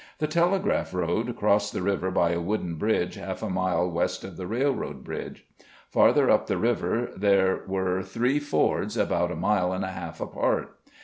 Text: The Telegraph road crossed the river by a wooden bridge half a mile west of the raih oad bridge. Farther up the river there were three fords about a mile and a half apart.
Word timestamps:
The 0.17 0.25
Telegraph 0.25 0.95
road 0.95 1.35
crossed 1.37 1.73
the 1.73 1.83
river 1.83 2.09
by 2.09 2.31
a 2.31 2.41
wooden 2.41 2.73
bridge 2.73 3.13
half 3.17 3.43
a 3.43 3.51
mile 3.51 3.87
west 3.87 4.23
of 4.23 4.35
the 4.35 4.45
raih 4.47 4.75
oad 4.83 5.03
bridge. 5.03 5.45
Farther 5.91 6.27
up 6.27 6.47
the 6.47 6.57
river 6.57 7.11
there 7.15 7.61
were 7.67 8.01
three 8.01 8.39
fords 8.39 8.97
about 8.97 9.31
a 9.31 9.35
mile 9.35 9.71
and 9.71 9.83
a 9.85 9.91
half 9.91 10.19
apart. 10.19 10.75